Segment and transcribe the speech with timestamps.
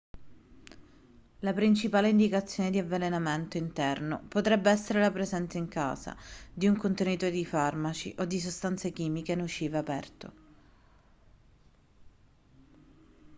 [1.41, 6.15] la principale indicazione di avvelenamento interno potrebbe essere la presenza in casa
[6.51, 10.33] di un contenitore di farmaci o di sostanze chimiche nocive aperto